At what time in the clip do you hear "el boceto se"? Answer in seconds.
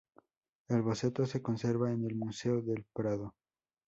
0.67-1.43